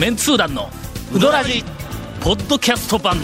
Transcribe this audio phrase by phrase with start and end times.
[0.00, 0.70] メンツー団の
[1.14, 1.62] ウドラジ
[2.22, 3.18] ポッドキャスト版。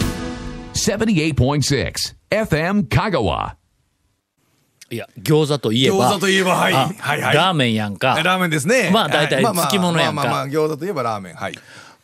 [0.75, 1.91] 78.6
[2.29, 3.55] FM Kagawa.
[4.91, 6.73] いや餃子といえば餃子といえばはい。
[6.75, 7.35] あはいはい。
[7.35, 8.21] ラーメンやんか。
[8.23, 8.91] ラーメンですね。
[8.93, 9.43] まあ大体はい。
[9.45, 10.21] まあまあつきものやんか。
[10.21, 11.33] まあまあまあ餃子といえばラーメン。
[11.33, 11.55] はい。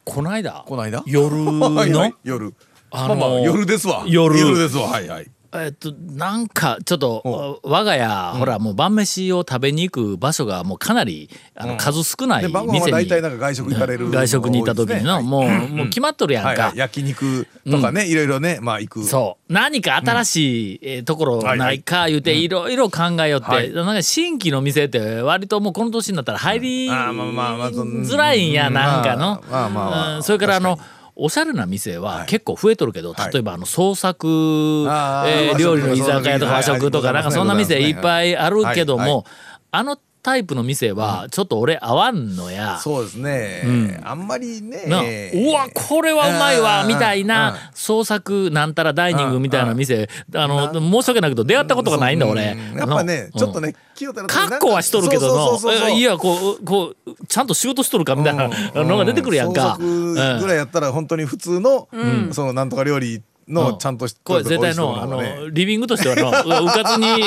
[0.04, 1.70] この間この間夜の？
[1.76, 2.16] はいはい。
[2.24, 2.56] 夜。
[2.90, 4.04] あのーまあまあ夜ですわ。
[4.08, 4.40] 夜。
[4.40, 4.88] 夜ですわ。
[4.88, 16.78] はいはいえっとなんかちょっと我が家、ほらもう晩飯を食べに行く場所がもうかなりあの数少ないで晩ご飯は店に大体なんか外食行かれる外食に行った時にの、もうもう決まっとるやんか、はいはい。
[16.78, 19.04] 焼肉とかねいろいろねまあ行く。
[19.04, 19.54] そう。
[19.54, 23.72] 何か新しいえーところないか言うていろいろ考えよって、はい。
[23.72, 28.74] なんか新規の店って割ともうこの年になったら入りあーまあまあまあそんづらいんやうん。
[28.74, 30.18] なんかの、まあまあまあ。
[30.18, 32.28] うんそれからあの確おしゃれな店ははい。
[32.28, 33.34] 結構増えとるけど、はい。
[33.34, 39.26] 例えばあの創作、あーえー料理の居酒屋とか和食とかはいなんかそんな店いっぱいあるけどはいはも
[39.72, 42.78] あのタイプの店はちょっと俺合わんのや。
[42.80, 44.00] そうですね。
[44.06, 44.86] あんまりね。
[44.88, 46.88] なうわこれはうまいわうん。
[46.88, 47.28] みたいうん。
[47.28, 50.08] な創作なんたらダイニングみたいな店。
[50.34, 52.78] あの申し訳ないけど出会ったことがないんだ俺うん。
[52.80, 58.48] やっぱねうんちょっとね清田の格好はしとるけどのえいやこうこうちゃんと仕事しとるかみたいな。
[58.82, 59.76] のが出てくるやんか。
[59.78, 61.90] 創作ぐらいやったら本当に普通の
[62.32, 67.24] そのなんとか料理うんのちゃんとしこれ絶対のあのリビングとしてはのう うかつに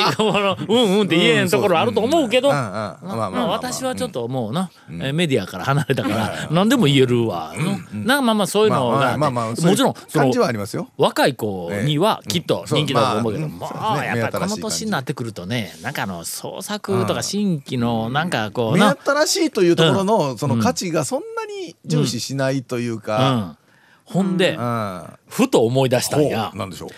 [0.67, 4.69] うんうんって言えんところあると思うけど、私はちょっともうな、
[5.01, 7.77] えメディアから離れたから何でも言えるわ、の。
[7.93, 9.93] なまあまあそういうのがもちろんその
[10.25, 10.89] 感じはありますよ。
[10.97, 13.51] 若い子にはきっと人気だと思うけど、ええ
[14.13, 23.57] うやっぱりこの年になってくるとねなんかあの創作とか新規のなんかこう目な、新しいというところのその価値がそんなに重視しないといううかん、
[24.07, 25.03] ほんで、うん。
[25.27, 26.51] ふと思い出したんや。
[26.55, 26.89] なんでしょう。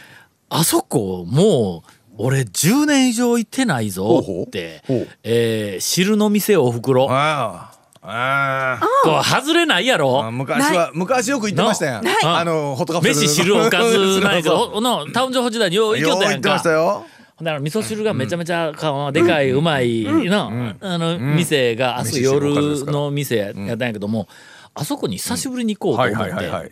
[0.50, 4.82] あそこもう俺10年以上行ってないぞって
[5.24, 12.04] えー汁の店おふくろあああこう外れないやあろ昔は昔よく言ってましたやん。
[12.26, 16.40] あのホットカプセル飯汁おかずないけ そうどのタウン情報時代によう行きよったやんか。
[16.40, 17.06] よう言ってましたよ。
[17.42, 24.28] だから味噌汁がめちゃめちゃかでかいうまいのあの店が明日夜の店やったんやけども
[24.74, 26.34] あそこに久しぶりに行こうとはい思って。
[26.34, 26.72] はいはいはい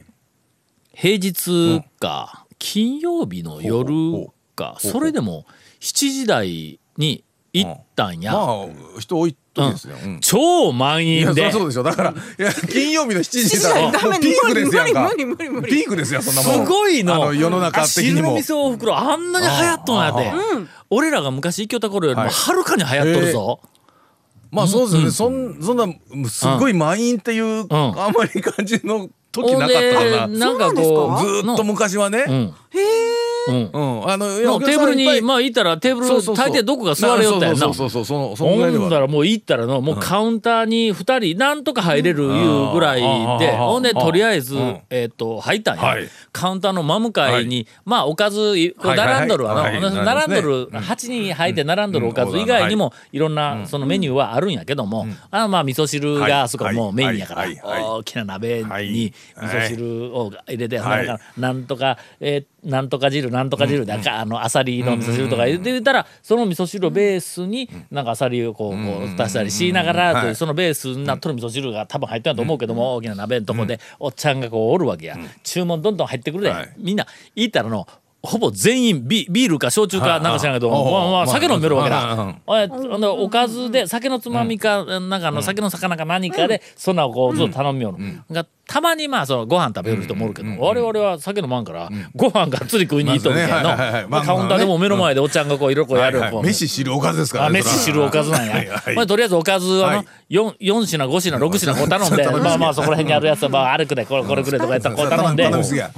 [0.99, 5.45] 平日か金曜日の夜ほかそれでも
[5.79, 8.31] 7時台に行ったんや。
[8.33, 9.95] まあ人多い時ですよ。
[10.03, 10.19] うん。
[10.21, 11.51] 超満員で。
[11.51, 13.49] そうでしょだからいや金曜日の7時
[14.21, 15.03] ピークですやんか。
[15.03, 16.65] 無理無理無理無理ピークですよそんなすもん。
[16.65, 17.31] ごいの。
[17.31, 18.37] 世の中あ的にも。
[18.37, 20.31] 汁味噌おふくろあんなに流行っとんやで
[20.89, 23.59] 俺らが昔行きよった頃よりもはるかに流行っとるぞ、
[24.49, 25.11] まあそうですよね。
[25.11, 29.09] そんそんなすっごい満員っていうあんまり感じの
[29.43, 32.25] 時なかったかほらんでなんかこずうーっと昔はね。
[32.27, 32.53] うん。
[33.47, 33.69] うん。
[33.71, 34.09] うん。
[34.09, 36.49] あののテーブルにまあ行ったらテーブルそうそうそう。
[36.49, 37.59] 大抵どこか座れよったやんな。
[37.59, 43.07] そうそうそうそうそのそのぐらいでほんだはらもう行ったらのもうカウンターに2人なんとか入れるいうぐらいで
[43.51, 43.57] うん。
[43.57, 44.81] ほんでとりあえずうん。
[44.89, 45.83] えっと入ったんや。
[45.83, 49.15] はいカウンターの真向かいにまあおかずいこうはいはいはい。
[49.15, 49.81] 並んどるわはい。
[49.81, 50.67] の並んどるうん。
[50.69, 57.55] 8人入って並んどるおかず以外にもいろんなそのメニューはあるんやけどもあまあ味噌汁があそこもうメインやからはい。
[57.55, 57.71] はい。
[57.71, 58.89] はい大きな鍋はい。
[58.89, 61.07] に味噌汁を入れてはい。
[61.37, 75.17] なんとかえーなんとか汁なんとか汁であのあさりの味噌汁とか言ってたらその味噌汁をベースになんかあさりをこうこう足したりしながらというはいそのベースになっとる味噌汁が多分入ってると思うけども大きな鍋のとこでおっちゃんがこうおるわけや。
[75.43, 76.73] 注文どんどん入ってくるではい。
[76.77, 77.05] みんな
[77.35, 77.87] 行ったらの
[78.23, 80.21] ほぼ全員ビビールか焼酎かはい。
[80.21, 82.35] なんか知らんけどはいまあ酒飲めるわけだ。
[83.13, 87.97] おかずで酒のつまみかなんかあの酒の魚か何かでそんなをこうずっと頼みよる。
[88.33, 93.55] がたまにまあそのご飯食べる人もおるけど我々は酒飲まんからご飯がっつり食いに行っとるけんの
[94.21, 98.53] カウンターでも目の前でおっちゃんがこういろいろやるはい飯汁おかずですからあね飯汁おかずなんや。
[98.53, 98.95] はいはい。
[98.95, 100.05] まあとりあえずおかずはのはい。
[100.29, 105.43] 4 4品5品6品こう頼んでまあまあそこら辺にあるやつはまあ歩くでこれこれくれとかやったらこう頼んで。
[105.43, 105.73] 頼みす。
[105.73, 105.91] ぎや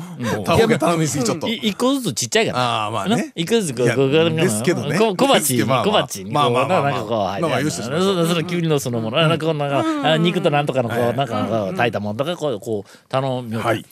[0.45, 1.17] 頼みす。
[1.17, 1.47] ぎちょっと。
[1.47, 2.85] い一個ずつちっちゃいから。
[2.85, 3.15] あーまあね。
[3.15, 3.23] な。
[3.35, 4.97] 一個ずつこうですけどね。
[4.97, 5.85] こ小鉢けどまあまあ。
[5.85, 9.17] 小鉢にこうまあまあまあなんかこう入ってまあまあよしとしましょそのきゅうりのそのもの。
[9.17, 13.85] なんかこんなあ肉となんとかのこうなんか炊いたもんとかこうこう頼みよはい。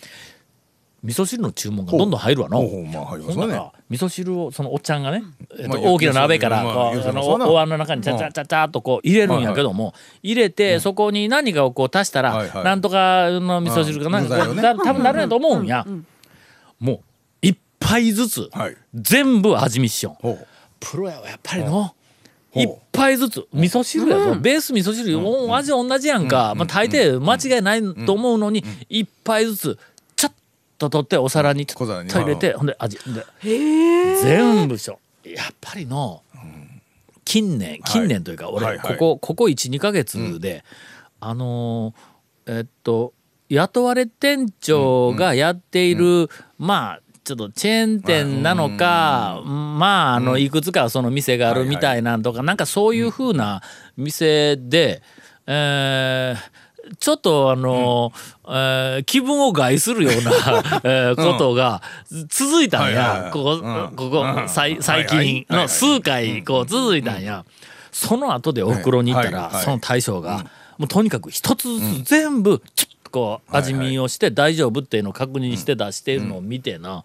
[1.04, 2.62] 味噌汁の注文がどんどん入るわの。
[2.62, 3.46] まあ入りますわね。
[3.46, 5.24] ほんなら味噌汁をそのおっちゃんがね、
[5.58, 9.94] えっとまあ大きな鍋からまあこう要するにあのお椀の中にちゃちゃちゃちゃっとこう入れるんやけども
[10.24, 15.86] 入れてそこに何かをこう足したらなんとかの味噌汁かなんか多分なるんやと思うんや。
[16.80, 17.00] もう
[17.42, 18.78] 一杯ずつはい。
[18.94, 20.36] 全部味見しよう。
[20.80, 21.94] プロやわやっぱりの
[22.62, 24.36] 一杯ずつ味噌汁やぞ。
[24.36, 25.18] ベース味噌汁。
[25.20, 26.54] もう味同じやんか。
[26.56, 29.80] まあ大抵間違いないと思うのに一杯ずつ
[30.16, 30.34] ちょっ
[30.78, 33.26] と取ってお皿にちょっと入れてほんで味で
[34.22, 36.22] 全部しょやっぱりの
[37.26, 40.64] 近年近年というか俺ここここ12ヶ月で
[41.20, 43.14] あのーえっと
[43.50, 53.62] 雇われ店長がやっている、まあちょっとチェーン店なのか、まああのいくつかその店があるみたいなんとか、なんかそういうふうな
[53.98, 55.02] 店で、
[55.46, 56.68] えー
[57.00, 58.14] ちょっとあの、
[58.48, 60.32] えー気分を害するような、
[60.86, 61.82] えーことが
[62.30, 67.44] 続いたんや、はいここ、ここ、最最近の数回こう続いたんや。
[67.92, 70.46] その後でお袋に行ったら、その大将が、
[70.78, 77.04] もうとにかく一つずつ全部、ちょっとこう味見をして大丈夫っていうのを確認して出しているのを見てな、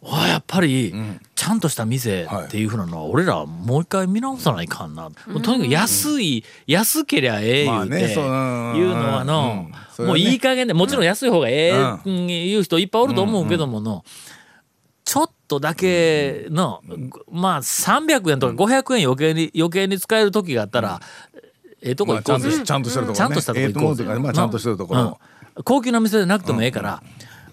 [0.00, 0.94] わあやっぱり
[1.34, 14.04] ちゃんとした店っていうふうなのは俺らもう一回見直さないかんな、もうとにかく安い、安けりゃええ言うて、いうのはの、もういい加減でもちろん安い方がええ、うんうん言う人いっぱいおると思うけどもの、
[15.04, 16.82] ちょっとだけの、
[17.32, 21.00] まあ300円とか500円余計に余計に使える時があったら、
[21.82, 23.96] ええとこまあ行こうぜちゃんとしちゃんとしてるところね。
[23.96, 25.18] ちゃんとしたとこ行こうまあちゃんとしてるところ。
[25.56, 25.62] うん。
[25.64, 27.02] 高級な店でなくてもええから、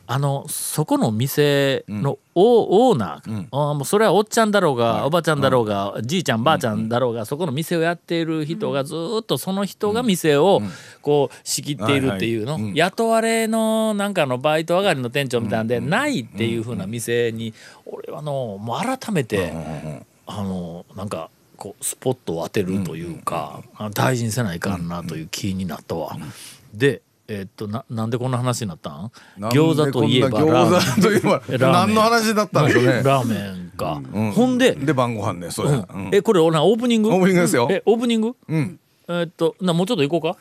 [0.07, 10.61] あのそこの店のオ,、オーナー、あもうそれはおっちゃんだろうが、おばちゃんだろうが、じいちゃんばあちゃんだろうが、そこの店をやっている人がずーっとその人が店を
[11.01, 17.55] こう仕切っているっていうの、雇われのなんかのバイト上がりの店長みたいなんで、ないっていう風な店に
[17.87, 19.53] 俺はのもう改めて、
[20.27, 26.17] あのなんかこうスポットを当てるというか、あ大事にせないかんなという気になったわ。
[26.73, 29.11] でえっとななんでこんな話になったん？
[29.37, 30.79] なんで餃子といえばこんなラーメン。
[30.79, 33.01] 餃子といえば何の話だったんでしょうね。
[33.03, 34.01] ラーメンか、
[34.35, 36.09] ほんで、で晩ご飯ねそうや、うん。
[36.13, 37.09] えこれ俺なオープニング？
[37.09, 37.67] オープニングですよ。
[37.71, 38.35] えオープニング？
[38.47, 38.79] うん。
[39.07, 40.37] えっとなもうちょっと行こうか。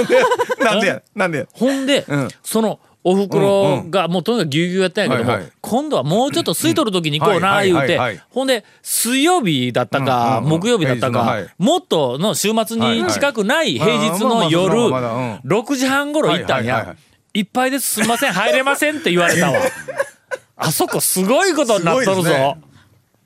[0.64, 1.02] なんでや？
[1.14, 1.46] なんでや？
[1.52, 2.28] ほんで、うん。
[2.42, 5.52] そのおふくろがもうとにかくぎゅうぎゅうやったんやけども、はいはい。
[5.60, 7.98] 今度はもうちょっと吸い取る時に行こうな言うて
[8.30, 10.60] ほんで水曜日だったか、うんうんうん。
[10.60, 15.62] 木曜日だったか、もっとの週末に近くない平日の夜、まあまあまあまだうん。
[15.62, 16.76] 6時半頃行ったんや。
[16.76, 16.94] は
[17.34, 17.40] い。
[17.40, 19.58] いっぱいですすんません入れませんって言われたわ。
[20.56, 22.56] あそこすごいことになっとるぞ。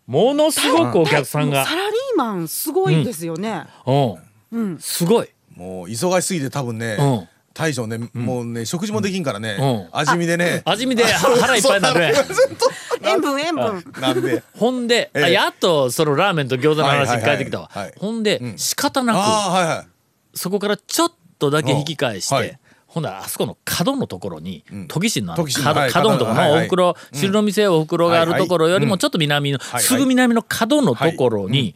[0.07, 1.67] ものすごくお客さんが。
[1.67, 3.65] サラリーマンすごいですよね。
[3.85, 4.79] うん。
[4.79, 5.29] すごい。
[5.55, 9.99] もう忙しすぎて多分ね、うん大将ね、もうね食事もできんからね、うん。
[9.99, 10.61] 味見でね。
[10.67, 12.13] 味見で腹腹いっぱいになるね。
[13.03, 13.85] 塩分塩分。
[13.99, 14.43] なんで。
[14.55, 17.71] ほんで、えやっとそのラーメンと餃子の話に変えてきたわ。
[17.73, 18.01] はいはいはいはい。
[18.01, 19.87] ほんで、仕方なく、ああはいはい。
[20.35, 31.75] そこからちょっとだけ引き返して、ほんならあそこの角のところに、研ぎ新の角,、はい角のところのおふくろ、汁の店おふくろがあるところよりもちょっと南の、はいすぐ南の角のところに、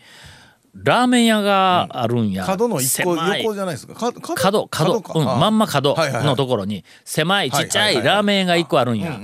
[0.75, 2.44] ラーメン屋があるんや。
[2.44, 3.94] 角の一個横じゃないですか？
[4.12, 4.69] か角？
[4.69, 9.19] 角うん、まんま角のところに狭いちっちゃはいラーメン屋が一個あるんや。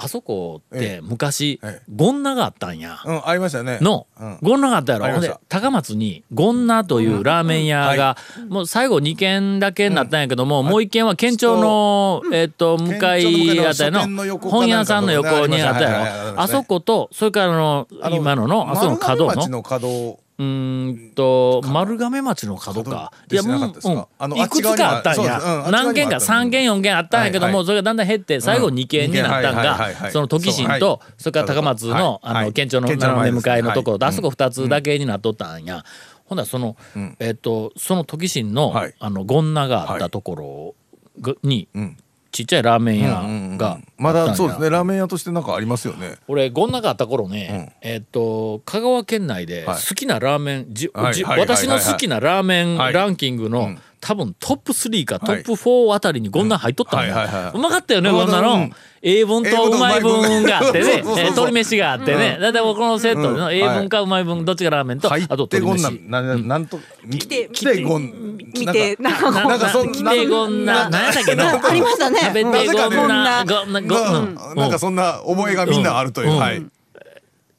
[0.00, 1.82] あそこって昔ええ。
[1.92, 3.00] ゴンナがあったんや。
[3.04, 3.78] うんありましたよね。
[3.80, 4.38] の、うん。
[4.42, 5.10] ゴンナがあったやろ。
[5.10, 8.16] ほんで高松にゴンナというラーメン屋が、
[8.48, 13.26] もう最後2軒だけになったんやけども、もう1軒は県庁の、えっと向かい
[13.66, 23.10] あたりの本屋さんの横にあったやろ、あそことそれからあの今ののあそこの角のうーんと丸亀町の角か。
[23.28, 23.94] 角でしなかったですか？
[23.94, 25.64] もうあのうんいくつかあったんや。
[25.64, 27.66] うん何軒か3軒4軒あったんやけどもはいはい。
[27.66, 35.84] それがだんだん減って最後2軒になったんがその時新とそれから高松のあの県庁の斜め向かいのところあそこ2つだけになっとったんや。
[36.24, 36.76] ほんならその
[37.18, 38.94] えっとその時新のはい。
[38.98, 40.74] あのゴンナがあったところ
[41.20, 41.96] がにん
[42.38, 46.18] ちっちゃいラーメン屋がまだそうですねラーメン屋としてなんかありますよね。
[46.28, 49.76] 俺ゴンナがあった頃ね、えっと香川県内ではい。
[49.76, 51.40] 好きなラーメン、はい。
[51.40, 57.10] 私の好きなラーメンはいランキングの、多分トップ3かトップ4あたりにゴンナ入っとったんはい。
[57.10, 58.72] はいはいだうまかったよねうんゴンナの、うん。
[59.02, 61.02] 英文とうまい分があってね。
[61.02, 71.50] 鶏飯があってね、だいたいこのセットの英文かうまい分どっちがラーメンと、入あとって鶏こん飯なななんと来て来てごん見てなんかななんかそん来てゴンナ何やったっけな？
[71.64, 72.20] ありましたね。
[72.20, 76.38] 食べてなぜかねゴンナゴンナゴンナ、ななんかそんな覚えがみんなあるという、うん。
[76.38, 76.58] はい、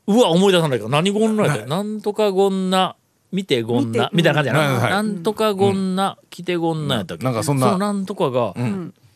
[0.08, 0.90] うわ思い出さないか。
[0.90, 2.96] 何ゴンナやったなんとかゴンナ
[3.32, 4.92] 見てゴンナ見てみたいな感じやな、はいはい。
[4.92, 7.72] なんとかゴンナ、来てゴンナやったっけ、なんかそんな。
[7.72, 8.54] のなんとかが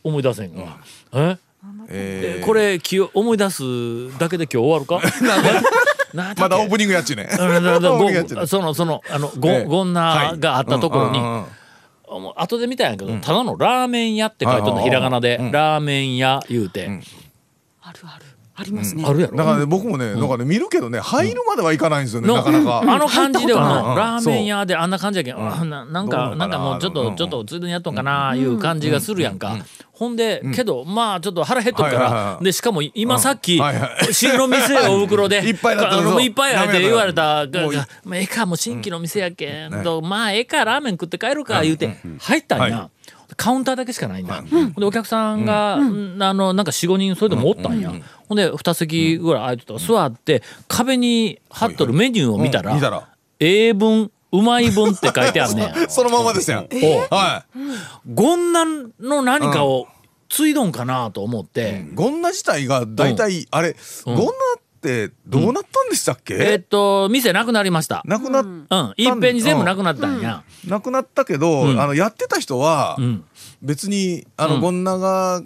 [0.04, 0.78] 思い出せんが、
[1.14, 1.38] え？
[1.90, 2.46] えー。
[2.46, 5.02] これき思い出すだけで今日終わるか？
[6.14, 7.28] なん まだオープニングやっちね
[8.46, 9.66] そのそのあのゴ,、ええ。
[9.66, 11.46] ゴンナがあったところに、うんうん
[12.36, 16.88] 後で見たんやけど、ただのラーメン屋って書いてるのひらがなで、ラーメン屋言うて、
[17.82, 19.04] あるあるありますね。
[19.06, 19.38] あるやろ？
[19.38, 27.16] だからね僕もね、なんかね見るけどね入るまではいかないんですよね、なかなか、あの感じではラーメン屋であんな感じやけん、あななんかなんかもうちょっとうん。
[27.16, 29.58] ちょっとついでにやっとんかないう感じがするやんか、
[29.92, 34.14] ほんで、けどまあちょっと腹減っとるから、でしかも今さっき、はいはい。
[34.14, 37.48] 新の店お袋で いっぱいだったあのそうのいっぱい入って言われた
[38.04, 42.90] まあええかもう新規の店やけんと、まあええかラーメン食って帰るか言うて入ったんや、
[43.36, 46.22] カウンターだけしかないんだ、ほんでお客さんが、ん。
[46.22, 47.92] あのなんか45人それでもおったんや、
[48.28, 53.10] ほんで2席ぐらい空いてたから座って壁に貼っとるメニューを見たらうん見たら。
[53.40, 56.68] 英文うまい文って書いてあんねん そのままですやん。
[56.72, 57.46] おは
[58.12, 58.66] ゴンナ
[59.00, 59.88] の何かを
[60.28, 61.96] ついどんかなと思って、い。
[61.96, 63.76] ゴンナ自体が大体、あれ、
[64.06, 64.24] ゴンナ
[64.84, 68.02] ってどうなったんでしたっけ、えーっと店なくなりました。
[68.06, 68.68] なくなっ、うん。
[68.98, 71.80] いっぺんに全部なくなったんや、なくなったけど、うん。
[71.80, 73.24] あのやってた人は、うん。
[73.62, 74.62] 別にあの、うん。
[74.62, 75.42] ゴンナ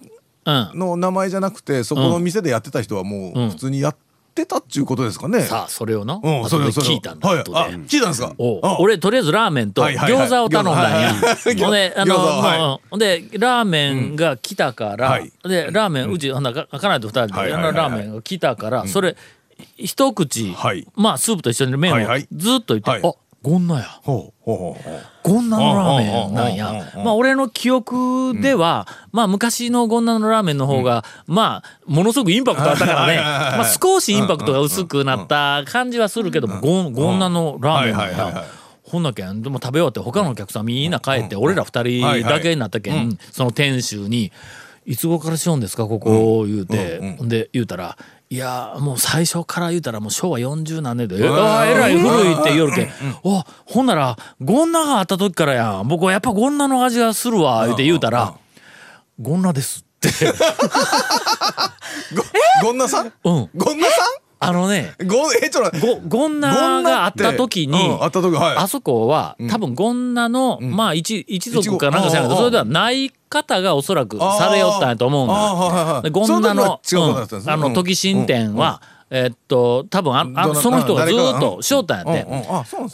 [0.45, 3.47] の名前じゃなくてそこの店でやってた人はもうん。
[3.47, 4.06] う普通にやって
[4.45, 5.41] たっちゅうことですかね。
[5.41, 8.35] さあそれをな、うん、それそれ聞いたんだ、はい、後聞いたんですか？
[8.79, 11.13] 俺とりあえずラーメンと餃子を頼んだんや。
[11.59, 12.99] ほんであのはい。
[12.99, 15.31] でラーメンが来たから、はい。
[15.43, 17.75] でラーメンうちほんならか家内と二人で、はいはいはいはい。
[17.75, 19.15] ラーメンが来たから、それ
[19.77, 20.87] 一口、はい。
[20.95, 21.97] まあスープと一緒に麺を
[22.31, 23.01] ずっといって、はい。
[23.03, 23.13] あ
[23.47, 24.01] ゴンナや。
[24.05, 24.33] ゴ
[25.41, 26.91] ンナのラーメンなんや。
[26.97, 38.45] まあ俺の記憶では、まあ昔のゴンナのラーメンの方が、まあものすごくインパクトあったからね、まあ少しインパクトが薄くなった感じはするけども、ゴンゴンナのラーメンなんや。
[38.83, 44.31] ほんなけんでも食べ終わって他のお客さんみんな帰って俺ら二人だけになったけんその店主に
[44.87, 47.17] 「いつ頃からしようんですかここ」言うて。
[47.21, 47.97] で言うたら
[48.29, 52.89] 「いやもう最初から言うたらもう昭和40何年で「ああえらい古い」って言うけん
[53.23, 55.87] 「おほんならゴンナがあった時からやん。
[55.87, 58.33] 僕はやっぱゴンナの味がするわ」言うて言うたら
[59.21, 60.09] 「ゴンナです」って。
[62.63, 63.13] ゴンナさん？
[63.23, 63.49] うん。
[63.55, 63.93] ゴンナさ
[64.39, 65.07] あのねん。
[65.07, 65.79] ゴン、え、ちょっと。
[65.79, 68.57] ゴゴンナがあった時に、うんあった時はい。
[68.57, 72.39] あそこは、多分ゴンナの、まあ一一族かなんか知らんけど一族。
[72.39, 75.33] それではない方がおそらくされよったんやと思うんだ。
[76.01, 77.53] でゴンナのその時は違う方だったんですね。
[78.51, 82.41] うんえーっと多分あその人がずーっと誰しょったんやって、うんうん。
[82.41, 82.47] ね。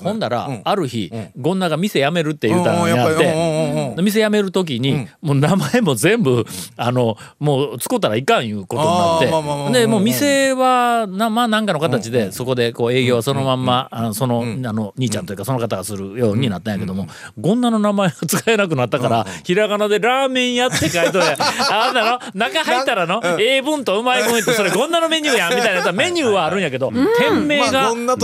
[0.04, 0.62] ほんだら、うん。
[0.64, 6.46] ある日、ゴンナが店辞めるって言うたんやっうんうんやって、うん店辞める時に、もう名前も全部
[6.78, 17.08] あのもう使ったらいかんいうことになってでもう店はなまあ何かの形でそこでこう営業はそのまんま、あのその、あの兄ちゃんというかその方がするようになったんやけども、
[17.40, 21.38] ゴンナの名前が使えなくなったから、ひらがなでラーメン屋って書いとるやん。
[21.42, 28.18] あんなの中入ったらの、英文とうまい文ってそれゴンナのメニューやんみたいなさメニューはあるんやけど、店名まあがゴンナ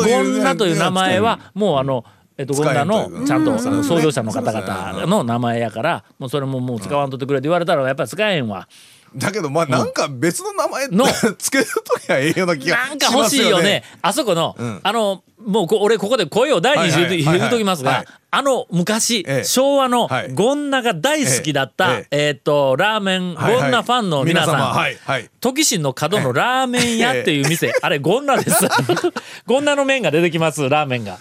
[0.56, 2.06] という名前はもうあの。
[2.38, 8.70] えっと、ゴンナのちゃんと創業者の方々の名前やからもうそれももう使わんとってくれって言われたらやっぱり使えんわ。
[9.14, 11.06] だけど、まあ、なんか別の名前の。
[11.38, 13.84] つけるときはええような気がなんか欲しいよね。
[14.02, 17.06] あそこの、あのもうこ俺ここで声を大に言
[17.48, 19.44] うときますが、はいあの昔、ええ。
[19.44, 20.34] 昭和のはい。
[20.34, 22.36] ゴンナが大好きだった、ええ。
[22.38, 23.62] っ、とラーメン、はいはい。
[23.62, 25.30] ゴンナファンの皆さん、はいはい。
[25.40, 28.68] 時新の角のラーメン屋っていう店、あれゴンナです。
[29.48, 31.18] ゴンナの麺が出てきますラーメンが。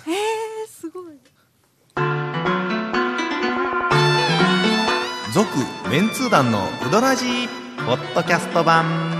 [5.32, 5.46] 続
[5.90, 7.48] メンツー団のウドラジー
[7.86, 9.17] ポッドキャスト版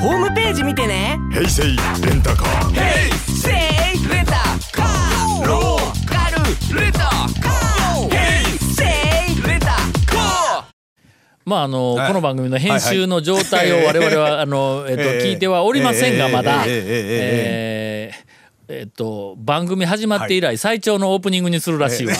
[0.00, 1.18] ホームページ見てね。
[1.30, 2.74] 平成レンタカー。
[3.26, 4.32] せいレンタ
[4.72, 5.46] カー。
[5.46, 8.08] ローカルレンタカー。
[8.08, 8.84] ヘイセ
[9.38, 10.64] イレンタカー。
[11.44, 12.08] まああの、はい。
[12.08, 15.32] この番組の編集の状態を我々はあの、えっとええ。
[15.32, 16.84] 聞いてはおりませんがええまだええええ
[18.14, 18.30] えー
[18.72, 22.14] えっと番組始まって以来最長のオープニングにするらしいわ。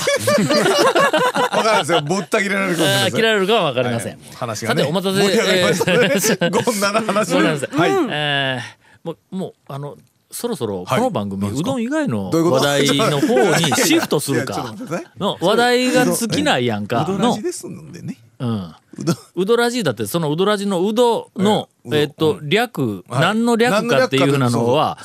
[1.72, 2.00] わかるんですよ。
[2.08, 4.12] ぼった切れられるかもしれない切られるかは分かりません。
[4.12, 4.20] はい。
[4.34, 5.22] 話がねさてお待たせ。
[5.22, 5.98] 盛り上がりましたね。
[6.02, 6.64] えー。
[6.64, 7.76] ゴンナの話ごめんなさい。
[7.76, 7.90] はい。
[8.10, 9.96] えーもうもうあの
[10.30, 11.00] そろそろこはい。
[11.00, 14.74] の番組、うどん以外の話題の方にシフトするか。
[15.18, 17.04] の話題が尽きないやんか。
[17.08, 17.14] の。
[17.16, 18.16] うどらじですんでね。
[18.40, 18.74] うん。
[18.98, 23.20] うどうどらじだってそのうどらじのうどのえええっとう略はい。
[23.20, 24.98] 何の略かっていうふうなのは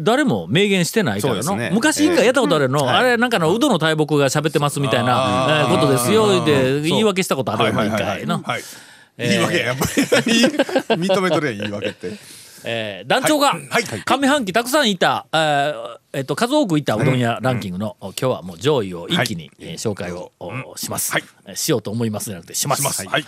[0.00, 1.56] 誰も明言してないからの。
[1.72, 2.88] 昔一回やったことあるの。
[2.88, 6.44] あれなんかのうどの大木が喋ってますみたいなことですよ。
[6.44, 7.98] で言い訳したことあるよはい一。
[7.98, 8.42] 回の。
[9.18, 9.84] 言い訳やっぱ
[10.20, 10.32] り。
[10.96, 12.12] 認めとるやん言い訳って。
[12.66, 13.54] えー団長が
[14.04, 21.24] 上半期たくさんいた、えーえっと数多くいたうどん屋ランキングの、今日はもう上位を一気に、えー紹介を、おします、はい。
[21.46, 22.82] えーしようと思いますじゃなくてします。
[22.82, 23.06] します。
[23.06, 23.24] はい。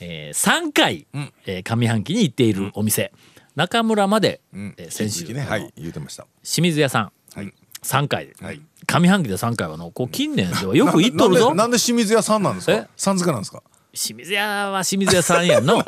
[0.00, 1.06] えー3回、
[1.46, 3.12] えー上半期に行っているお店、
[3.56, 5.40] 中村まで、えー先週、ね。
[5.40, 5.72] はい。
[5.76, 6.26] 言ってました。
[6.44, 7.52] 清水屋さん、はい。
[7.82, 8.60] 3回、はい。
[8.86, 11.54] 上半期で3回はのこう近年ではよく行っとるぞ。
[11.54, 12.82] なんで清水屋さんなんですえ？
[12.82, 12.88] か。
[12.96, 13.62] さん付けなんですか？
[13.96, 15.76] 清水屋は清水屋さんやんの。
[15.82, 15.84] な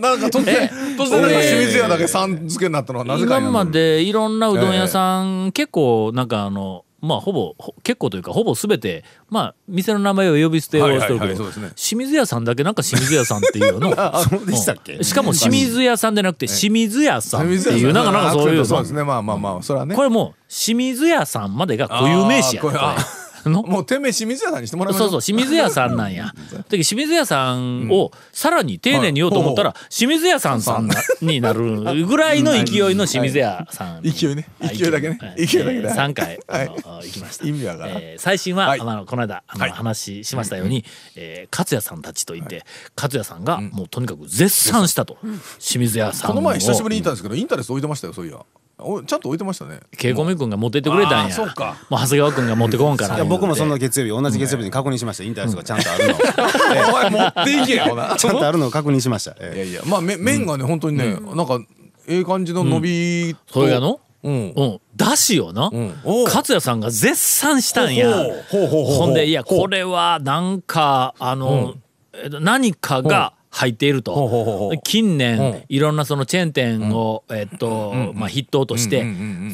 [0.00, 11.70] なんか突然突然清水屋だけさん付けになったのはなぜか今までいろんなうどん屋さん、結構なんかあのまあほぼほ結構というかほぼ全てまあ店の名前を呼び捨てをしてるけどね。
[11.74, 13.90] 清水屋さんだけなんか清水屋さんっていうの？
[14.22, 14.94] そうでしたっけ？
[14.94, 15.04] うん。
[15.04, 18.04] しかも清水屋さんでなくて清水屋さんっていうなん。
[18.04, 19.02] かなんかそういうそうですね。
[19.04, 19.96] まあまあまあそれはね。
[19.96, 22.78] これもう清水屋さんまでが固有名詞やこれ
[23.50, 23.62] の？
[23.62, 26.26] もう店名清水屋さんにしてもらいましょそうそう清水屋さんなんや。
[26.26, 30.88] だけど清水屋さんをさらに丁寧に言おうと思ったら清水屋さんさん
[31.20, 32.58] になるぐらいの勢
[32.92, 34.02] いの清水屋さん。
[34.02, 34.48] 勢いね。
[34.60, 35.18] 勢いだけね。
[35.20, 35.88] はい勢いだけね。
[35.88, 36.68] 3回あはい。
[36.68, 37.46] の行きました。
[37.46, 37.96] 意味わからん。
[37.98, 38.80] えー最新は、はい。
[38.80, 39.70] あのこの間あの、はい。
[39.70, 40.84] 話しましたように、
[41.16, 42.64] えー勝也さんたちといて、
[42.96, 45.18] 勝也さんがもうとにかく絶賛したと、
[45.58, 46.34] 清水屋さんを。
[46.34, 48.38] この前久しぶりに行ったんですけどインタレス置いてましたよそういや
[48.84, 49.80] おちゃんと置いてましたね。
[49.96, 51.34] ケイコミ君が持ってってくれたんや。
[51.34, 51.76] そうか。
[51.88, 53.16] もう長谷川君が持ってこんから。
[53.16, 55.24] いや僕もその月曜日同じ月曜日に確認しました。
[55.24, 56.14] インターネットがちゃんとあるの。
[56.88, 58.14] お前持っていけよほな。
[58.18, 59.34] ちゃんとあるのを確認しました。
[59.40, 61.60] えいやいやまあめ麺がね本当にねなんか
[62.08, 63.60] ええ感じの伸びと。
[63.60, 64.52] それがの、うん。
[64.56, 66.00] うん、だしよな、ん。
[66.04, 66.24] おう。
[66.24, 68.10] 勝也さんが絶賛したんや。
[68.10, 68.44] ほう。
[68.48, 71.74] ほうほうほうほんでいやこれはなんかあの、
[72.14, 75.42] えっと何かが入っていると、近年、う。
[75.42, 79.04] んいろんなそのチェーン店を、えっと、まあ筆頭として、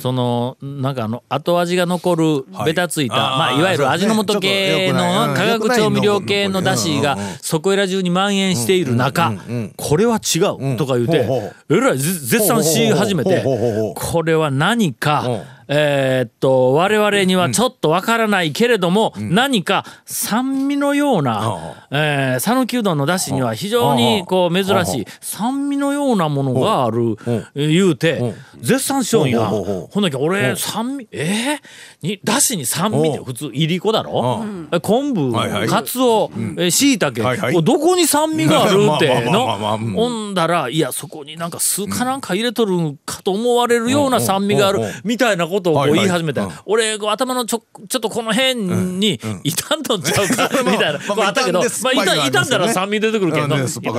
[0.00, 2.66] そのなんかあの後味が残るはい。
[2.66, 9.34] ベタついた、まあいわゆる味の素系の化学調味料系の出汁がそこいら中に蔓延している中、
[9.76, 11.28] これは違うとか言うて、
[11.68, 27.16] えらい絶絶賛し始めてこれは何か、うんえーっと我々にはちょっとわからないけれども、何か酸味のようなえー讃岐、うどんのだしには非常にこう珍しい酸味のようなものがある、
[27.54, 35.68] えー言うて、絶賛しようんや、ほんだけ俺酸味えー、にだしに酸味って普通いりこだろ、え昆布、はいはい。
[35.68, 39.58] かつお、えしいたけどこに酸味があるっての？
[39.78, 44.92] ほんだらいやそこになんか酢かなんか入れとるんかと思われるような酸味があるうんうんう。
[44.94, 45.98] んみたいなことをこうはいはい。
[46.00, 46.52] 言い始めた、うん。
[46.66, 49.82] 俺こう頭のちょちょっとこの辺に傷ん。
[49.82, 50.02] どん。
[50.02, 50.98] ちゃうか みたいな。
[50.98, 52.58] まあこうあったけど、傷んで酸っぱいのはありますよね。
[52.58, 53.56] 傷んだら酸味出てくるけど、うんね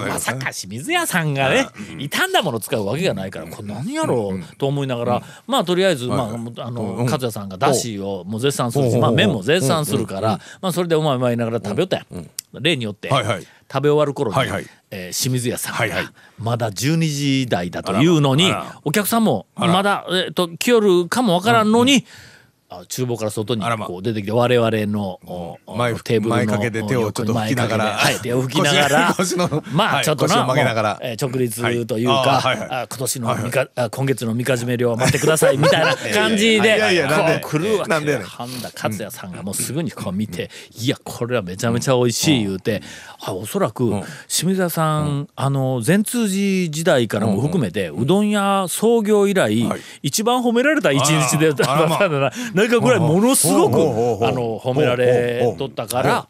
[0.10, 1.68] まさか清水屋さんがね
[2.00, 2.32] 傷ん。
[2.32, 7.06] だもの使うわけがないからこれ何やろうと思いながらまあとりあえずまああのうん。
[7.06, 12.04] 勝也さんがだしをもう絶賛するしまあ麺も絶賛するからまあそれでうまいうまいながら食べよったや。
[12.04, 13.48] ん例によってはいはい。
[13.72, 14.66] 食べ終わる頃にはいはい。
[14.92, 16.04] えー清水屋さんはいはい。
[16.06, 18.52] がまだ12時台だというのに
[18.84, 22.10] お客さんもまだえーと来よるかもわからんのにあ
[22.88, 25.20] 厨房から外にこう出てきて我々の
[26.04, 29.16] テーブルの前かけて手をちょっと拭きながらはい手を拭きながら
[29.74, 30.90] まはいあちょっとな腰を曲げながら。
[30.94, 32.26] もうえー直立というはい。
[32.26, 33.52] かあはあ今年のみ
[33.92, 42.82] 今月のみかじめ料を待ってくださいみたいな感じでいやいやなんでこう来るわけで半田勝也さんがもうすぐにこう見ていやこれはめちゃめちゃ美味しい言うて
[43.22, 43.90] あおそらく
[44.28, 49.80] 清水屋さんあの善通寺時代からも含めてうどん屋創業以来はい。
[50.04, 52.32] 一番褒められた一日であらあらまあ。
[52.54, 53.76] なんかぐらいものすごく
[54.26, 56.28] あの褒められとったから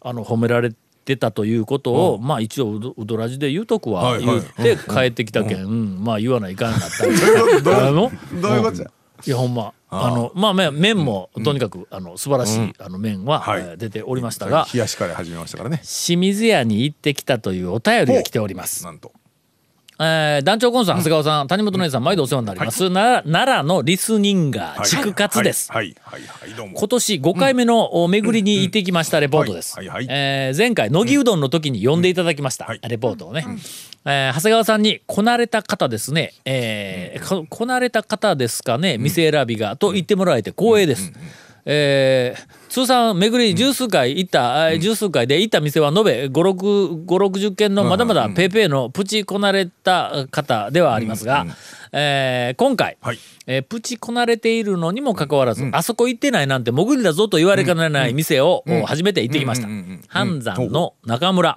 [0.00, 0.72] あの褒められ
[1.04, 4.02] てたということをまあ一応うどうどらじで言うとくわ。
[4.02, 5.64] は言って帰ってきたけん。
[5.64, 6.04] うん。
[6.04, 7.04] まあ言わないかんなった。
[7.06, 8.72] どういうこと？
[8.74, 8.86] じゃ？
[9.26, 9.72] いやほんま。
[9.88, 13.60] あのまあ麺麺もとにかくあの素晴らしいあの麺ははい。
[13.60, 14.66] えー出ておりましたが。
[14.74, 15.78] 冷やしから始めましたからね。
[15.84, 18.84] 清水屋に行ってきたというお便りが来ております。
[18.84, 19.12] なんと
[19.98, 25.72] えー団長コンさん長谷川さん谷本姉さん毎度お世話になります、な奈良のリスニンガー畜活です。
[25.72, 25.96] はい。
[26.02, 26.20] はい。
[26.22, 26.50] はい。
[26.50, 26.56] はい。
[26.56, 26.74] どうも。
[26.74, 29.76] 今年5回目のお巡りに行ってきましたレポートです。
[29.76, 29.88] はい。
[29.88, 32.80] はいはいえー前回乃木うどんの時に呼んでいただきました、はい。
[32.86, 33.46] レポートをね、
[34.04, 41.12] えー長谷川さんにこなれた方ですね、えーここなれた方ですかね店選びがと言ってもらえて光栄です。
[41.68, 51.46] えー通算巡り十数回行った、えー十数回で行った店は延べ560件のまだまだペーペーのプチこなれた方ではありますが、
[51.92, 53.18] えー今回、はい。
[53.46, 59.66] えープチこなれているのにもかかわらず、あそこ行ってないなんて潜りだぞと言われかねない店を、お初めて行ってきました。
[59.66, 59.72] うん。
[59.72, 59.78] うん。
[59.78, 59.90] うん。
[59.90, 60.02] うん。
[60.08, 61.56] 半山の中村。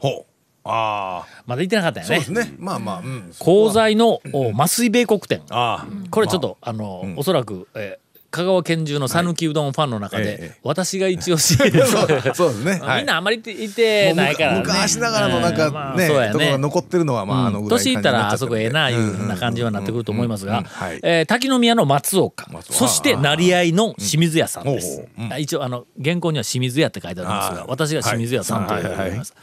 [0.65, 2.21] ああまだ行ってなかったよね。
[2.21, 2.49] そうです。
[2.49, 2.55] ね。
[2.59, 3.31] まあまあうん。
[3.39, 5.41] 鋼材のお麻酔米国店。
[5.49, 6.71] あこれちょっと、あ。
[6.73, 11.57] の、おそらく、えー香川県中の讃岐うどんファンの中で、ええ私が一押し。
[11.71, 11.97] です。
[11.97, 12.79] あそうですね。
[12.79, 14.59] は いみんなあんまり行ってないから、ね。
[14.59, 20.63] 昔ながらのなんかねあそうやところねが残ってるのはまああのぐらい年いったらあそこええないうな感じはなってくると思いますが
[21.01, 22.47] えー滝宮の松岡。
[22.69, 25.03] そして成合の清水屋さんです。
[25.39, 29.33] 一応あの原稿には清水屋って書いてあるんですが私が清水屋さんと呼んでおります。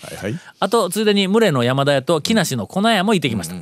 [0.60, 3.56] あとついでに群れの山田屋と木梨の粉屋も行ってきました。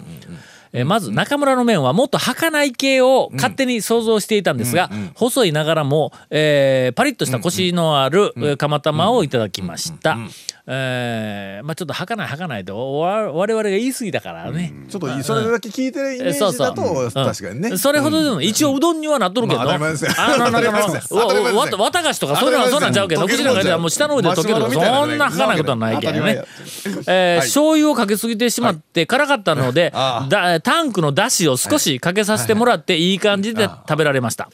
[0.74, 10.18] えーまず中村の麺はもっと儚い系を勝手に想像していたんですが、細いながらも、えーパリッとしたコシのある、えー釜玉をいただきました、
[10.66, 14.72] えーまあちょっとはかないはかないとわ我々が言い過ぎたからね。
[14.88, 17.10] ちょっとそれだけ聞いてるイメージだとうん。
[17.10, 17.76] 確かにね。
[17.76, 20.10] それほどでも一応うどんにはなっとるけど、まあ当たり前ですよ。
[20.16, 21.20] あのなんか当たり前ですよ。
[21.78, 26.44] のわたがしとかそういうのはそんなんちゃうけど溶ける口の中ではもう下の上で溶けるそんなはかないことはないけどね。
[27.06, 27.40] えーはい。
[27.40, 34.50] 醤油をかけすぎてしまって辛かったので、ああだタンクのだしを少しかけさせてもらっていい感じで食べられました。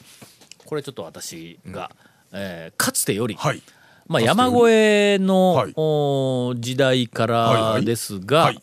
[0.65, 1.89] これちょっと私が、
[2.31, 3.61] えーかつてより、はい。
[4.07, 5.73] まあ、山越えの、はい。
[5.75, 7.81] お時代かはいはい。
[7.81, 8.61] らですが、はい。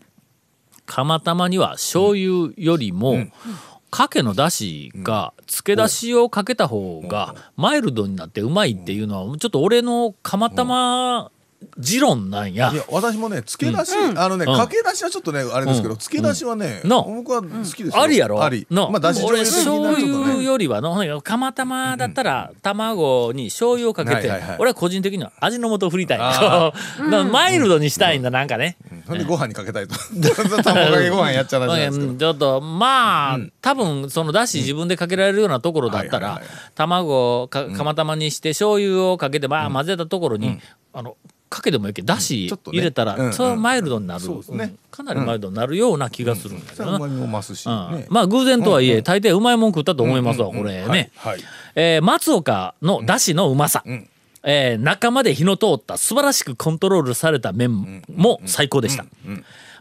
[0.87, 3.27] 釜玉には醤油よりも、
[3.91, 11.31] かけのだしが漬け出しをかけた方がマイルドになってうまいっていうのはちょっと俺の釜玉
[11.77, 12.71] 持論なんや。
[12.73, 12.77] い。
[12.77, 14.57] や私もね漬け出し、あのね、うん。
[14.57, 18.01] かけ出しはちょっとねあれですけど、漬け出しはね、の僕は好きですよ。
[18.03, 18.43] ありやろ？
[18.43, 18.67] あり。
[18.71, 24.57] の、まあだし俺醤醤油よりはのほんで釜玉だったら卵に醤油をかけて、はいはいはい。
[24.59, 26.19] 俺は個人的には味の素振りたい。
[27.31, 29.95] マイルドにしたいんだなんかね、ほんでご飯にかけたいと。
[30.63, 36.41] 卵かけご飯やっちゃうらしいですけちょっとまあ、多分そのだし自分でかけられるようなところだったら、
[36.75, 40.59] 卵をか釜玉にして醤油をかけてまあ混ぜたところに、
[40.93, 41.17] あの
[41.49, 44.25] かけてもいいけどだし入れたら、うんそれはマイルドになる、
[44.91, 46.99] かなりマイルドになるような気がするんだけどな。
[48.09, 51.11] まあ偶然とはいえ、大抵うまいもん食ったと思いますわ、これね。
[52.03, 54.09] 松岡のだしのうまさ、ん。
[54.45, 59.05] えー中まで火の通った素晴らしくコントロールされた麺も最高でした。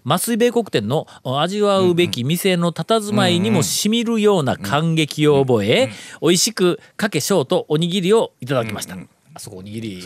[0.05, 8.97] 麻酔米国店の味わうべき店の佇まいにもしみるような感激を覚え、美味しくかけしょうとおにぎりをいただきました。
[9.37, 10.03] あそこおにぎり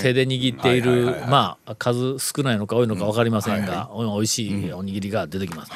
[0.00, 1.30] 手で握っているはいはいはいはい。
[1.30, 5.72] まあ数少ないのか多いのか分かりませんが、お美味しいおにぎりが出てきます。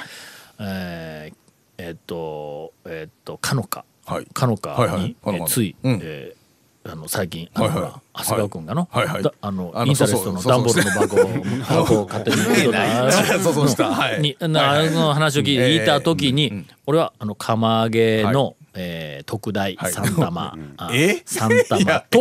[0.61, 1.35] えー
[1.79, 3.85] えっとえっとかのか。
[4.07, 4.27] はい。
[4.27, 5.03] かのかはいはい。
[5.03, 6.01] にえーつい、うん。
[6.03, 6.41] えー
[6.83, 7.75] あの最近あの、はい。
[7.75, 7.83] はい。
[7.83, 9.23] ほら長谷川君がの、はいはい。
[9.23, 13.91] だあのインタレストの段ボールの箱を 箱を勝手に入れとった そうそうした。
[13.91, 14.37] はい。
[14.41, 19.93] あの話を聞いていた時に、俺はあの釜揚げの、えー特大はい。
[19.93, 21.23] 三玉、 あえ？
[21.25, 22.21] 三い玉と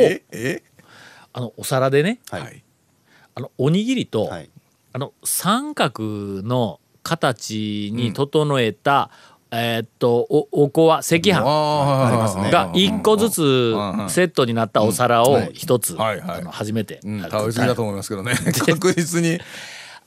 [1.33, 2.19] あのお皿でね。
[2.29, 2.63] はい。
[3.35, 4.49] あのおにぎりと、はい。
[4.91, 6.03] あの三角
[6.43, 9.09] の形に整えた、
[9.51, 11.31] えーっとおおこわ赤飯
[12.51, 14.09] が一個ずつん。
[14.09, 16.39] セットになったお皿を一つ、はいはい。
[16.39, 18.33] あの初めて、うん、あ食べ過ぎだと思いますけどね。
[18.65, 19.39] 確実に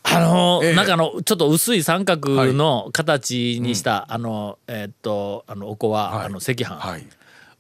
[0.05, 0.75] あのーええ。
[0.75, 6.27] なんかあのちょっと薄い三角の形にした、あのえーっとあのおこわ、はい。
[6.27, 7.07] あの赤飯、はい、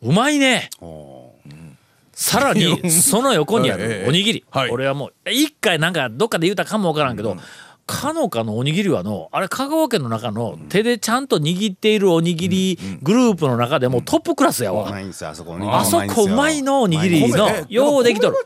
[0.02, 0.70] うまいね。
[0.81, 1.33] お
[2.12, 4.02] さらに その横にあ ええ。
[4.05, 4.70] るおにぎり、はい。
[4.70, 7.37] 俺はもう一回なんかどっかで言うたかもわからんけど、
[7.87, 15.68] かのかのおにぎりはのあれ香川県の中の手でちゃんと握っているおにぎりグループの中でもトップクラスやわ、うまいんですよあそこね。
[15.70, 18.37] あそこうまいのおにぎりのえようできとる。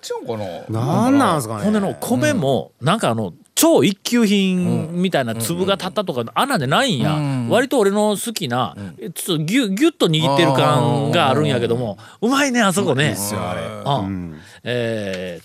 [0.71, 0.81] な？
[0.81, 1.65] なんなんですかね。
[1.65, 6.99] ほんでの米もなんかあの超一級品みたいな粒が立ったとかあんなんでないん。
[7.01, 8.77] や、割と俺の好きな
[9.15, 13.17] ちょっとギュギュッと握ってる感があるんやけどもうまいねあそこね。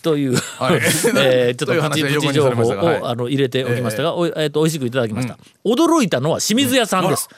[0.03, 7.29] という、 ちょっとプチプチ情報をあの入れておきましたが、おいえーと美味しくいただきました、驚いたのは清水屋さんです、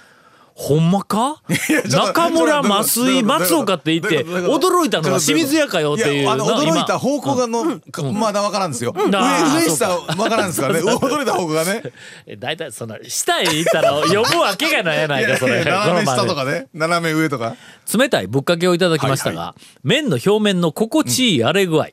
[0.55, 1.41] ほんまか？
[1.89, 10.81] 中村増井松岡って言って驚いたのは清水屋かよっていう驚いた今方向がの、かまだわからんですよ、上あー上下わからんですからね。
[10.85, 11.81] 驚いた方向がね。
[12.27, 15.63] え大体その下へ行ったら読むわけがないやないかそれ。
[15.63, 16.67] 斜め下とかね。
[16.73, 17.55] 斜め上とか。
[17.97, 21.87] 冷たいぶっかけをいただきましたが、麺の表面の心地いい荒れ具合、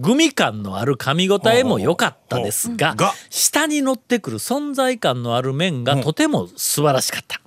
[0.00, 2.94] グミ感のある噛み応えも良かったですが
[3.30, 7.40] 下に乗ってくる存在感のある麺がとても素晴らしかった。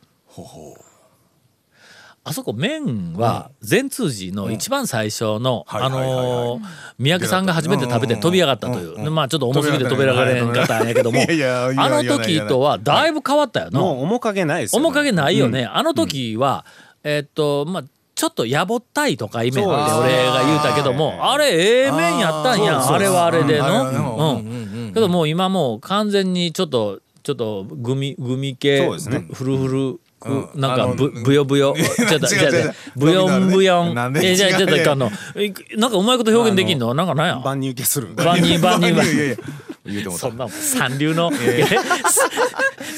[2.23, 6.61] あそこ麺は善通寺の一番最初のあのー
[6.99, 9.09] 三宅さんが初めて食べて飛び上がったという。
[9.09, 13.79] まあちょっと重すぎて飛び上がれんかったんやけどもあの時とはだいぶ変わったよな。
[13.79, 14.87] もう面影ないですよね。
[14.87, 16.63] 面影ないよね、あの時は、
[17.03, 29.25] えーっとまあちょっとやぼったいとかイメンって俺が言うたけどもあれええ麺やったんやあれはあれでの、ううんんけどもう今もう完全にちょっとちょっとグミグミ系ね。
[29.33, 29.99] フルフルうん
[30.55, 33.95] なんかぶぶよぶよちょっとじゃあ違うブヨンブヨン。
[33.95, 34.31] なんで？
[34.31, 36.93] えじゃあちょっとあのえなんかうまいこと表現できんの？
[36.93, 37.39] なんかなんや？
[37.39, 38.09] 万人受けする。
[38.15, 38.89] 万人万人。
[38.93, 39.35] いやいやいや。
[39.83, 41.31] 言うてもそんな三流の。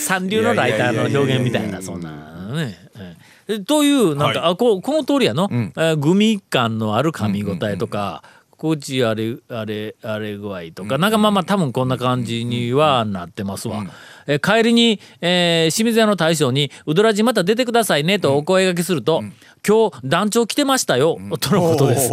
[0.05, 2.11] 三流のライターの表現みたいなそんな
[2.53, 2.77] ね。
[2.97, 3.15] え
[3.47, 13.83] えというなんか、はあこうこの通りやの、えーグミ感のある噛み応えとか、心地あれあれあれ具合とか、なんかまあまあ多分こんな感じにはなってますわ。
[14.27, 19.23] えー帰りに、えー清水屋の大将に「うどらじまた出てくださいね」とお声掛けすると
[19.67, 22.11] 「今日団長来てましたよ」とのことです。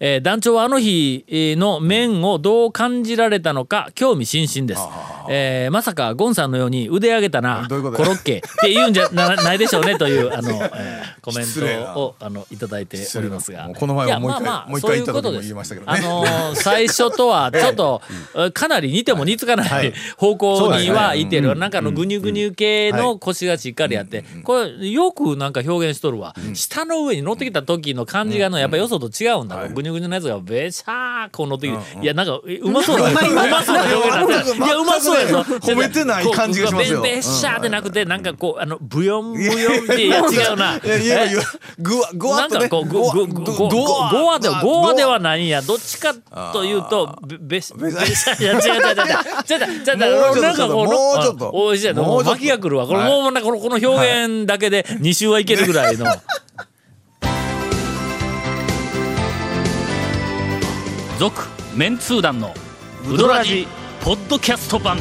[0.00, 4.82] えー団長はあの日えーの麺をどう感じられたのか興味津々です。
[5.28, 11.46] えーまさかゴンさんのように腕上げたなコロッケって言うんじゃなないでしょうねというあの、えー コメン
[11.94, 13.70] トをあのいただいておりますが。
[13.76, 15.42] この前ももう一回まあまあそういうことです。
[15.42, 15.98] 言いましたけどね。
[15.98, 18.02] あのー最初とはちょっと、
[18.36, 29.56] えかなり似ても似つかない方向にはいてる、なんかあのぐにゅぐにゅ系の腰がしっかりあって、これよくなんか表現しとるわ、下の上に乗ってきた時の感じがのやっぱよそと違うんだ。
[29.56, 33.06] ろう、ぐにゅぐにゅのやつがべしゃーこう乗ってきて、いやなんかえうまそうな。
[33.10, 34.52] うまそうな表現だった。
[34.64, 35.38] いやうまそうやぞ。
[35.40, 37.02] 褒めてない感じがしますよ。
[37.02, 40.76] べべしゃーでなくてなんかこうあのブヨンブヨンっていや違うな。
[40.76, 41.40] いやいや
[42.02, 42.60] わぐわっとね。
[42.60, 45.62] なんかこう、ご、ご、わで、ごわではないんや。
[45.62, 46.14] どっちか
[46.52, 47.94] というと、べ、べし、べし、
[48.40, 49.12] いや、違う違う違う違う。
[49.48, 50.42] 違う違う違う。
[50.42, 52.86] なんかこの、もうちょっとおいしいやもう巻きが来るわ。
[52.86, 56.06] これはいもうこの、この表現だけで2週はいけるぐらいの。
[61.18, 61.42] 続、
[61.76, 62.52] メンツー団の、
[63.08, 63.66] ウドラジ、
[64.00, 64.98] ポッドキャスト版。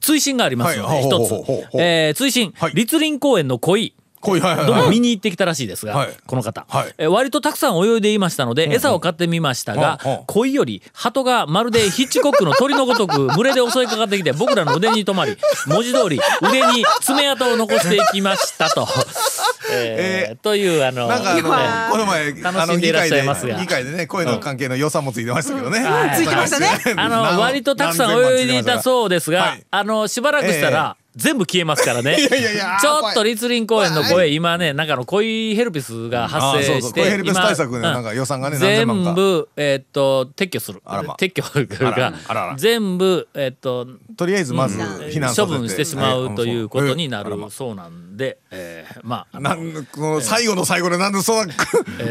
[0.00, 1.32] 追伸がありますので、はい一つ。
[1.74, 3.94] えー追伸はい、立林公園の鯉。
[4.20, 4.74] こういうはいはいはい。
[4.74, 6.16] どうも見に行ってきたらしいですが、はい。
[6.26, 6.94] この方、はい。
[6.98, 10.24] えー割とたくさん泳いでいましたので、餌を買ってみましたが、うんうん。
[10.26, 18.86] 鯉より鳩がまるでヒッチコックの鳥のごとく群れで襲いかかってきて 僕らの腕に止まり文字通り腕に爪痕を残していきましたと。
[19.70, 23.54] えーえーというあのなんかあえーのこの前楽しんでいらっしゃいますが。
[23.54, 25.80] あの議会で議会でね声の関係の予算もついてましたけどね。
[25.80, 26.68] はいついてましたね。
[26.96, 29.64] あの割とたくさん泳いでいたそうですが、はい。
[29.70, 32.16] あのしばらくしたら、全部消えますからね。
[32.20, 40.80] いやいやいやちょっと立林公園の声、今ね、なんかあの恋ヘルペスが発生して、恋ヘルペス対策なんか予算がね全部、えーっと、撤去する。
[40.84, 41.14] あらま。
[41.14, 42.54] 撤去というあからあらあら。
[42.56, 45.54] 全部、えーっと、とりあえずまず避難させて。
[45.54, 47.30] 処分してしまうということになる。
[47.30, 51.54] えーそうなんで、えーまあ、なんこの最後の最後でなんでそんな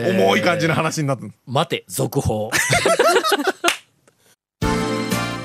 [0.10, 1.32] 重い感じの話になったの？
[1.46, 2.50] 待て続報。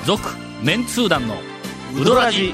[0.05, 0.21] 続
[0.61, 1.37] メンツー団の
[1.95, 2.53] ウドラジ